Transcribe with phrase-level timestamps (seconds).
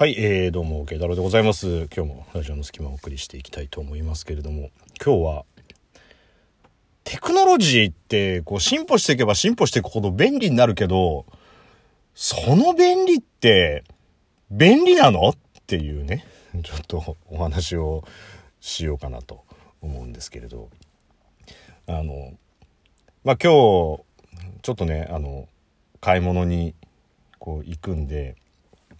[0.00, 1.86] はい、えー、どうも、慶太郎でございます。
[1.94, 5.44] 今日もラジオの隙間をお送りしていきたいと思いますけれども、今日は、
[7.04, 11.26] テクノロジーって、こう、進歩していけば進歩していくほど便利になるけど、
[12.14, 13.84] その便利って、
[14.50, 15.28] 便利なの？
[15.28, 15.34] っ
[15.66, 16.24] ていうね、
[16.64, 18.02] ちょっとお話を
[18.62, 19.44] しようかなと
[19.82, 20.70] 思うんですけれど、
[21.86, 22.32] あの、
[23.22, 24.02] まあ、今日、ちょ
[24.72, 25.46] っとね、あの、
[26.00, 26.74] 買い物に、
[27.38, 28.36] こう、行くんで、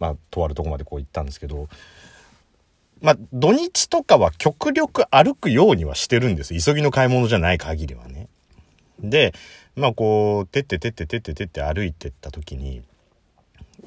[0.00, 1.68] まあ、とあるとこまでこう行ったんですけど、
[3.00, 6.54] まあ、土日とかは極力歩くようにはしてるんです。
[6.58, 8.28] 急ぎの買い物じゃない限りはね。
[8.98, 9.32] で、
[9.76, 12.82] まあ、こう、てっててっててっててって歩いてった時に、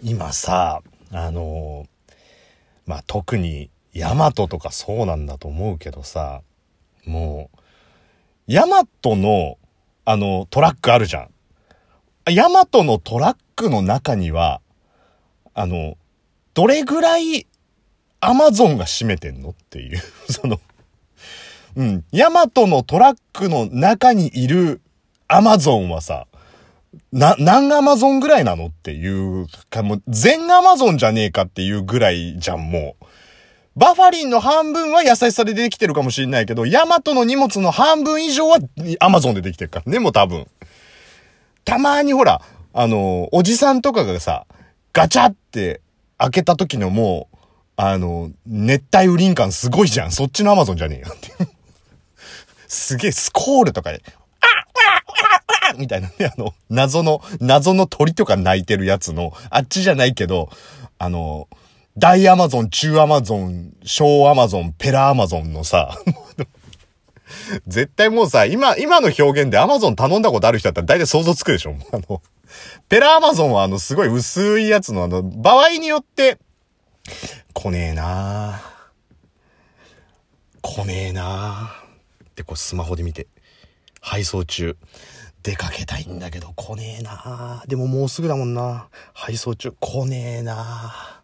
[0.02, 0.82] 今さ、
[1.12, 1.88] あの、
[2.86, 6.42] まあ、特に、ヤマトとかそうなんだと思うけどさ、
[7.06, 7.60] もう、
[8.48, 9.58] ヤマトの、
[10.06, 11.30] あの、トラックあるじゃん。
[12.32, 14.62] ヤマトのトラックの中には、
[15.54, 15.96] あの、
[16.54, 17.48] どれぐらい
[18.20, 20.60] アマゾンが占めてんのっていう、 その、
[21.76, 24.82] うん、ヤマトのトラックの中にいる
[25.28, 26.28] アマゾンはさ、
[27.12, 33.06] な、何アマゾンぐらいなのっていうか、もう全アマゾンじゃねえかっていうぐらいじゃん、もう。
[33.76, 38.60] バファリンの半分は優しさでできてるかもしれないけど、ヤマトの荷物の半分以上は
[39.00, 40.48] アマゾンでできてるからね、もう多分。
[41.66, 42.42] たまにほら、
[42.74, 44.46] あの、おじさんとかがさ、
[44.92, 45.82] ガチャって
[46.24, 47.38] 開けた時のもう、
[47.76, 50.12] あの、熱帯雨林感すごいじゃん。
[50.12, 51.32] そっちのアマゾンじゃねえよって。
[52.68, 54.02] すげえスコールとかで、
[54.40, 60.50] あああみたいなね、あの、謎の、謎の鳥とか鳴いてるやつの、あっちじゃないけど、
[60.98, 61.50] あの、
[61.98, 65.98] 大アマゾン、中アマゾン、小アマゾン、ペラアマゾンのさ、
[67.68, 72.22] 絶対もうさ、今、今の表現でアマゾン頼んだことある人だったら大体想像つくでしょあの、
[72.90, 76.40] ペラアマゾンはあの、すごい薄いやつのあの、場合によって、
[77.54, 78.62] 来ねえな。
[80.62, 81.72] 来ねえな。
[82.24, 83.28] ってこうスマホで見て、
[84.02, 84.78] 配送中。
[85.44, 87.64] 出かけたいんだけど来ねえな。
[87.68, 88.88] でももうすぐだもんな。
[89.14, 89.74] 配送中。
[89.74, 91.22] 来ねえな。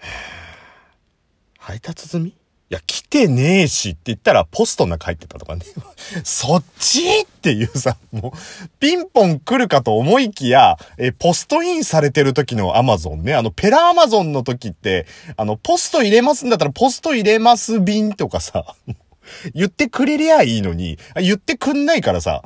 [1.58, 2.36] 配達済み？
[2.70, 5.62] いや、来てねえしって言ったらポストの中入ってたとかね。
[6.22, 13.34] そっちっていうさ、もう、ピンポン来るかと思いきや、え、ポストインされてる時のアマゾンね。
[13.34, 15.06] あの、ペラアマゾンの時って、
[15.38, 18.66] あの、ポスト入れますんだったらポスト入れます便とかさ、
[19.54, 22.42] 言ってくれりゃいいのに、言ってくんないからさ、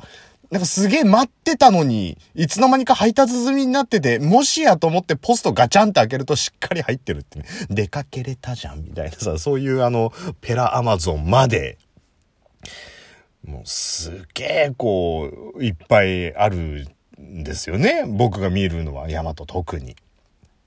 [0.53, 7.45] なんかすげえ待ってたのに、いつの間にか配達済みになってて、もしやと思ってポストガチャンって開けるとしっかり入ってるってね。
[7.71, 11.79] 出かけれたじゃん、みたいなさ、そういうあの、ペラアマゾンまで、
[13.43, 16.87] もうすげえこう、いっぱいある
[17.19, 18.05] んですよね。
[18.07, 19.95] 僕が見るのは、ヤマト特に。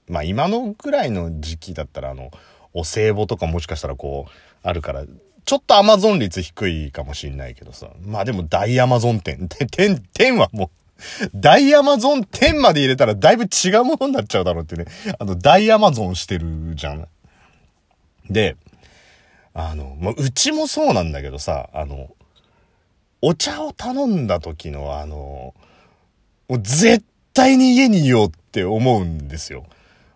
[0.09, 2.31] まあ今のぐらいの時期だったら、あの、
[2.73, 4.31] お歳暮とかもしかしたらこう、
[4.63, 5.05] あるから、
[5.47, 7.87] ちょっとアマゾン率低いかもしんないけどさ。
[8.05, 9.47] まあでも大アマゾン店。
[9.47, 14.83] て、 店、店はもう、大アマゾン店まで入れたらだいぶ違うものになっちゃうだろうってね。
[15.17, 17.07] あの、大アマゾンしてるじゃん。
[18.29, 18.57] で、
[19.53, 22.09] あの、まあ、うちもそうなんだけどさ、あの、
[23.21, 25.55] お茶を頼んだ時のあの、
[26.49, 29.65] もう絶対に家にいようって思うんですよ。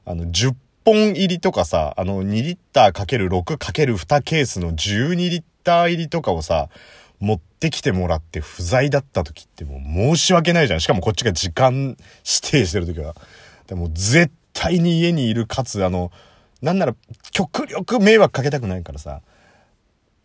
[0.04, 0.54] あの、10
[0.84, 6.70] 本入りとかさ、あの、2リッター ×6×2 ケースの12リッター入りとかをさ、
[7.20, 10.82] 持ってきてもらって不在だった時ってもう申し訳ないじゃん。
[10.82, 13.16] しかもこっちが時間指定してる時は。
[13.68, 16.12] でも絶対に家にいるかつ、あの、
[16.62, 16.96] なんなら
[17.32, 19.22] 極力迷惑かけたくないからさ、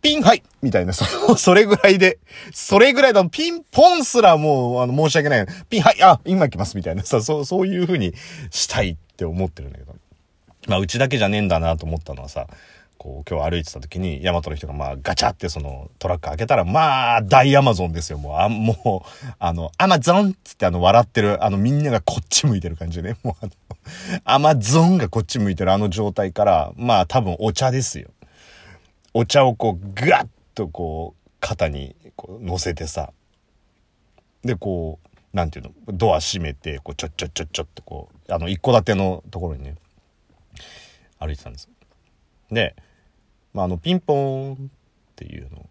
[0.03, 2.19] ピンはいみたいな、そそれぐらいで、
[2.53, 5.47] それぐらいだ、ピンポンすらもう、あの、申し訳ない。
[5.69, 8.15] ピンはいあ、今来ますみたいなさ、そう、そういう風に
[8.51, 9.95] したいって思ってるんだけど。
[10.67, 12.47] まあ、うちだけじゃねえんだなと思ったのはさ、
[12.99, 18.19] こう、今日歩いてた時に、ヤマトの人がまあ、ガチャってそのトラック開けたら、まあ、大アマゾンですよ。
[18.19, 23.17] もう、あ、もう、あの、アマゾンっつってあの、笑ってる、あの、みんながこっち向いてる感じでね。
[23.23, 23.53] もうあの、
[24.25, 28.09] アマゾンがこっち向いてるあの状態から、まあ、多分お茶ですよ。
[29.15, 33.13] お茶をこう、ガッとこう、肩にこう乗せてさ、
[34.43, 39.77] で、こう、なんていうの、ドア閉めて、こう、ちょっちょっちょっちょってこう、あの、一戸建てのところにね、
[41.27, 41.69] 歩いてたんです。
[42.51, 42.77] で、
[43.53, 44.59] まあ、あの、ピンポーンっ
[45.17, 45.67] ていうのを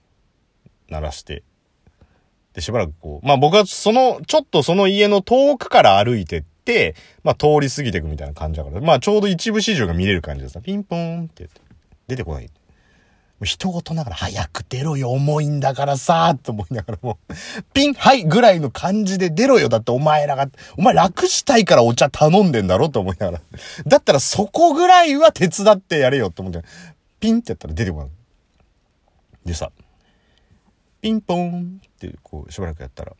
[0.89, 1.43] 鳴らして、
[2.53, 11.61] で、しばらくこう、まあ僕はその、ちょっとその家の遠くから歩いてって、まあ通り過ぎていくみたいな感じだから、まあちょうど一部始終が見れる感じでさ、ピンポーンってって、
[12.07, 12.49] 出てこない。
[13.41, 17.33] う人事ながら早く出ろよ、重いんだからさ、と思いながらもう、
[17.73, 19.67] ピン、はいぐらいの感じで出ろよ。
[19.67, 20.47] だってお前らが、
[20.77, 23.41] お前楽したいからお茶頼んでんだろと思いながら。
[23.85, 26.63] だったらそこぐらいは手伝ってやれよって思って、
[27.19, 28.09] ピンってやったら出てこない。
[29.45, 29.71] でさ、
[31.01, 33.13] ピンポンってこうしばらくやったら、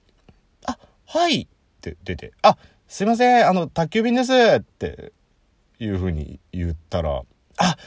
[0.65, 1.47] あ、はいっ
[1.81, 2.57] て出て、あ、
[2.88, 5.12] すいません、あの、宅急便ですって
[5.79, 7.21] いう風に言ったら、
[7.57, 7.77] あ、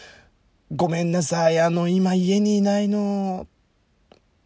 [0.74, 3.46] ごめんなさい、あの、今家にいないの、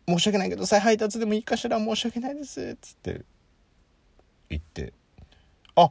[0.09, 3.23] 申し訳ないけど、再配達でもいいかしら、申し訳ないです、つって
[4.49, 4.93] 言って、
[5.75, 5.91] あ、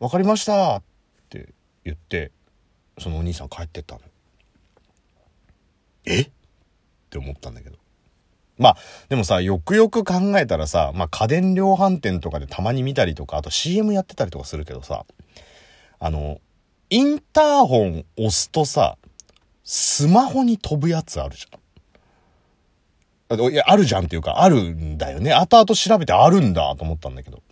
[0.00, 0.82] わかりましたっ
[1.28, 1.52] て
[1.84, 2.32] 言って、
[2.98, 4.00] そのお兄さん帰ってったの。
[6.06, 6.20] え？
[6.22, 6.30] っ
[7.10, 7.76] て思ったんだけど。
[8.58, 8.76] まあ、
[9.08, 15.04] でもさ、よくよく考えたらさ、まあ家電量販店とかでたまに見たりとか、あと CM やってたりとかするけどさ、
[15.98, 16.40] あの、
[16.88, 18.96] インターホン押すとさ、
[19.68, 23.52] スマホに飛ぶやつあるじゃん。
[23.52, 25.32] いや、あるじゃんっていうか、あるんだよね。
[25.32, 27.42] 後々調べてあるんだと思ったんだけど。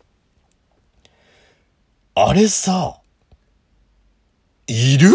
[2.14, 3.00] あれさ、
[4.69, 5.11] いる？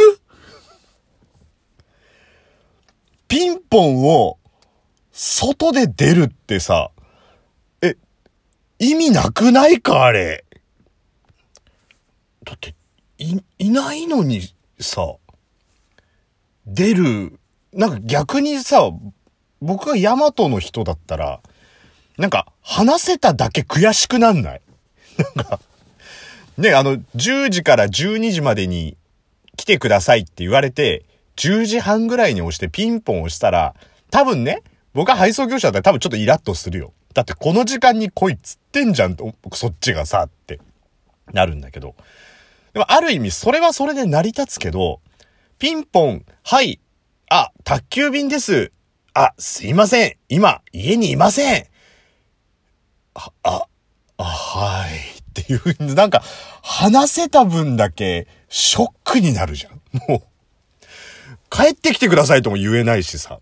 [3.29, 4.37] ピンポンを
[5.13, 6.91] 外で出るってさ、
[7.81, 7.95] え、
[8.77, 10.43] 意味なくないかあれ。
[12.43, 12.75] だって、
[13.17, 14.41] い、いないのに
[14.81, 15.15] さ、
[16.73, 17.39] 出る、
[17.73, 18.89] なんか逆にさ、
[19.61, 21.41] 僕がヤマトの人だったら、
[22.17, 24.61] なんか話せただけ悔しくなんない？
[25.35, 25.59] なんか、
[26.57, 28.97] ね、あの、10時から12時までに
[29.55, 31.05] 来てくださいって言われて、
[31.35, 33.75] 10時半ぐらいに押してピンポン押したら、
[34.11, 34.61] 多分ね、
[34.93, 36.93] 僕は配送業者だったら多分ちょっとイラッとするよ。
[37.13, 40.59] だってこの時間に来いっつってんじゃんと、そっちがさ、って
[41.33, 41.95] なるんだけど。
[42.73, 44.99] でもある意味それはそれで成り立つけど、
[45.59, 46.79] ピンポン、はい、
[47.29, 48.71] あ、宅急便です。
[49.13, 50.15] あ、すいません。
[50.29, 51.67] 今、家にいません。
[53.13, 53.63] あ、あ、
[54.15, 55.19] あはい。
[55.19, 56.23] っていう、なんか、
[56.63, 59.81] 話せた分だけ、ショックになるじゃん。
[60.07, 60.21] もう、
[61.49, 63.41] 帰ってきてくださいとも言えないしさ。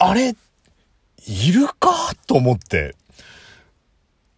[0.00, 0.34] あれ、
[1.28, 2.12] いるか？
[2.26, 2.96] と思って。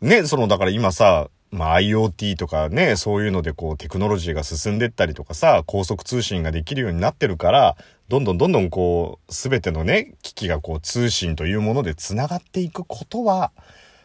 [0.03, 7.77] ね、その、だから今さ、まあ IoT とかね、そういうのでこうテクノロジーが進んでったりとかさ、高速通信ができるようになってるから、
[8.09, 13.53] どんどんどんどんこう、すべてのね、機器がこう通信というもので繋がっていくことは、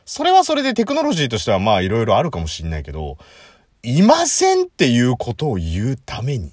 [0.05, 3.17] それはそれでテクノロジーとしてはまあいろいろあるかもしんないけど、
[3.81, 6.51] いませんっていうことを言うために、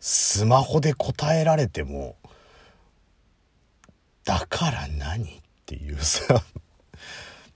[0.00, 2.16] スマホで答えられても、
[4.24, 5.26] だから何っ
[5.64, 6.42] ていうさ、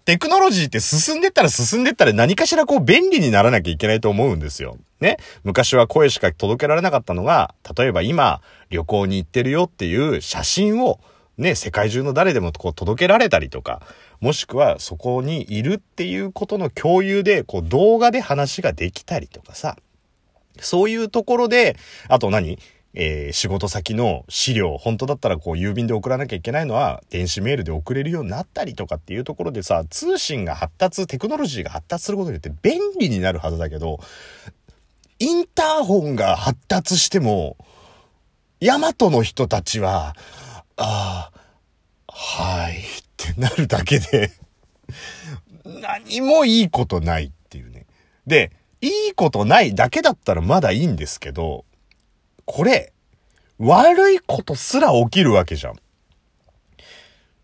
[0.04, 4.76] テクノロジーって進んでったら進んでったら何かしらこう便利にならなきゃいけないと思うんですよ。
[5.00, 5.18] ね。
[5.44, 8.40] 昔は声しか届けられなかったのが、例えば今
[8.70, 11.00] 旅行に行ってるよっていう写真を
[11.38, 13.82] ね、世界中の誰でもこう届けられたりとか、
[14.20, 19.76] もしくはそこにいるっていうことの共有で、こう動画で話ができたりとかさ、
[20.58, 21.76] そういうところで、
[22.08, 22.58] あと何？
[22.94, 33.98] えー、仕事先の資料、本当だったらこう郵便で送らなきゃいけないのは電子メールで送れるようになったりとかっていうところでさ、通信が発達、テクノロジーが発達することによって便利になるはずだけど、
[35.18, 37.56] インターホンが発達しても、
[38.60, 40.14] ヤマトの人たちは、
[40.76, 41.30] あ
[42.06, 42.76] あ、はいっ
[43.16, 44.30] てなるだけで
[45.64, 47.86] 何もいいことないっていうね。
[48.26, 51.64] で、いいことないだけだったらまだいいんですけど、
[52.54, 52.92] これ、
[53.58, 55.76] 悪いことすら起きるわけじゃん。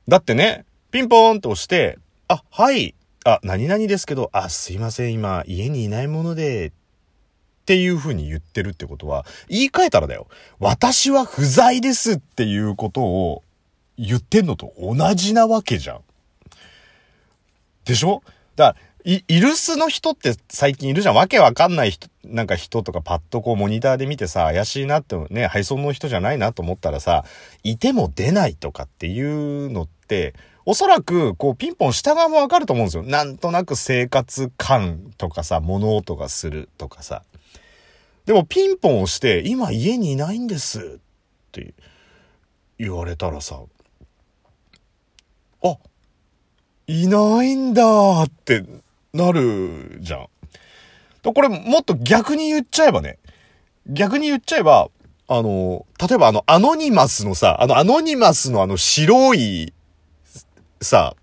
[0.06, 1.98] だってね、ピンポーンと押して、
[2.28, 6.72] あ、はい、あ、何々ですけど、あ、すいません、今、家にいないもので、っ
[7.64, 10.26] ていう風に言ってるってことは、言い換えたらだよ。
[10.58, 13.42] 私は不在ですっていうことを
[13.96, 16.00] 言ってんのと同じなわけじゃん。
[17.86, 18.22] でしょ？
[18.56, 21.14] だから、い、イルスの人って最近いるじゃん。
[21.14, 27.24] わけわかんない人、なんか人とかパッとこうモニターで見てさ、怪しいなってね、配送の人じゃないなと思ったらさ、
[27.62, 30.34] いても出ないとかっていうのって、
[30.66, 33.02] おそらく、こう、ピンポン下側もわかると思うんですよ。
[33.02, 37.22] なんとなく生活感とかさ、物音がするとかさ。
[38.26, 40.82] でも、ピンポンをして、今家にいないんですっ
[41.52, 41.72] て
[42.78, 43.62] 言われたらさ、
[45.64, 45.78] あ、
[46.86, 48.62] いないんだって
[49.12, 50.26] なるじゃん。
[51.22, 53.18] これもっと逆に言っちゃえばね、
[53.86, 54.88] 逆に言っちゃえば、
[55.26, 59.72] あの、例えばあの、アノニマスのさ、あの、アノニマスのあの白い、
[60.80, 61.14] さ、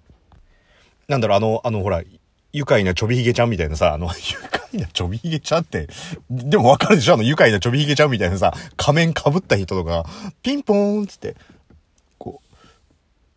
[1.08, 2.04] なんだろう、あの、あの、ほら、
[2.52, 5.88] 愉快なちょびひげちゃんみたいなさ、あの、 愉快なちょびひげちゃんって、
[6.30, 7.14] でもわかるでしょ？
[7.14, 10.06] あの愉快なちょびひげちゃんみたいなさ、仮面被った人とか、
[10.44, 11.40] ピンポーンつって、こう、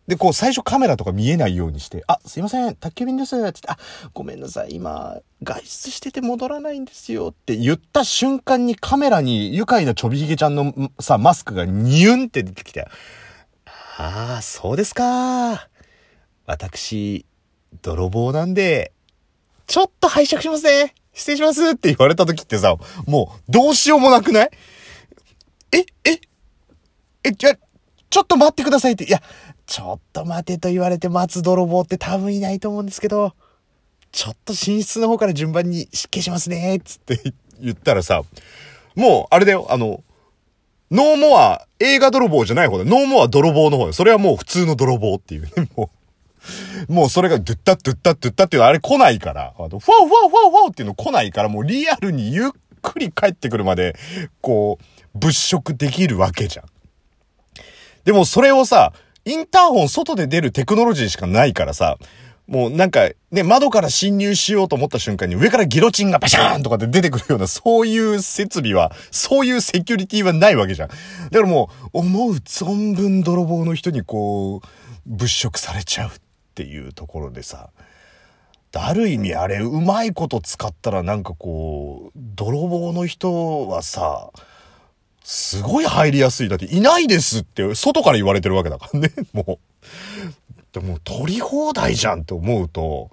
[0.09, 3.77] で、こう最初カメラとか見えないようにして、あ、すいません、宅急便ですって言って、あ、
[4.11, 12.87] ごめんなさい、今、外出してて戻らないんですよって言った瞬間にカメラに愉快なちょびひげちゃんのさ、マスクがニュンって出てきて、
[13.99, 15.69] ああ、そうですか。
[16.47, 17.27] 私、
[17.83, 18.91] 泥棒なんで、
[19.67, 20.95] ちょっと拝借しますね。
[21.13, 22.75] 失礼しますって言われた時ってさ、
[23.05, 24.49] もう、どうしようもなくない？
[25.71, 26.19] え、え、
[27.25, 27.53] え、じゃ、
[28.09, 29.03] ちょっと待ってくださいって。
[29.03, 29.21] いや、
[29.69, 33.35] ちょっと待てと言われて待つ泥棒って多分いないと思うんですけど、
[34.11, 38.23] ちょっと寝室の方から順番に失敬しますね、つって言ったらさ、
[38.95, 40.03] もう、あれだよ、あの、
[40.89, 42.83] ノーモア、映画泥棒じゃない方だ。
[42.83, 43.93] ノーモア泥棒の方だ。
[43.93, 45.91] それはもう普通の泥棒っていうね、 も
[46.89, 46.91] う。
[46.91, 52.49] もうそれがドゥッタッドゥッタッドゥッタっていうのあれ来ないから、あの、ファーファーファーファーっていうの来ないから、もうリアルにゆっ
[52.81, 53.95] くり帰ってくるまで、
[54.41, 54.83] こう、
[55.13, 56.65] 物色できるわけじゃん。
[58.05, 58.93] でもそれをさ、
[59.25, 61.97] インターホン外で出るテクノロジーしかないからさ、
[62.47, 70.89] もうなんか、ね、窓から侵入しようと思った瞬間に上からギロチンがバシャーンとかで出てくるような、そういう設備は、そういうセキュリティはないわけじゃん。
[70.89, 70.97] だか
[71.31, 74.67] らもう、思う存分泥棒の人にこう、
[75.09, 76.11] 物色されちゃうっ
[76.53, 77.69] ていうところでさ
[78.75, 84.29] ある意味あれうまいこと使ったらなんかこう泥棒の人はさ
[85.31, 86.49] すごい入りやすい。
[86.49, 89.11] だっていないですって外から言われてるわけだからね。
[89.31, 89.59] もう。
[90.71, 93.09] でも取り放題じゃんって思うと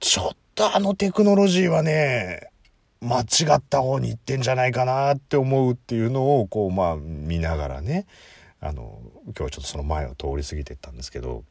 [0.00, 2.48] ちょっとあのテクノロジーはね
[3.00, 3.24] 間違
[3.54, 8.06] った方に行ってんじゃないかなって思うっていうのをこうまあ見ながらね
[8.60, 11.44] あの今日はちょっとその前を通り過ぎてったんですけど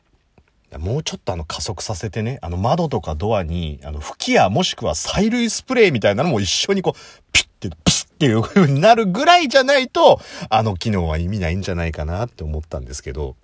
[0.78, 7.92] もうちょっとあの加速させてね、あの窓とかドアに、あの吹き矢もしくは催涙スプレーみたいなのも一緒にこう、ピッて、ピッ
[8.24, 13.36] ていう風になるぐらいじゃないと、あの機能は意味ないんじゃないかなって思ったんですけど、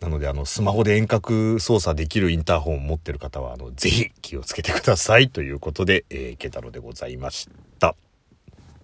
[0.00, 7.48] なのであのスマホで遠隔操作できるインターホンを持ってる方は、あの、ぜひ気をつけてくださいということで、えー、ケタロでございまし
[7.80, 7.96] た。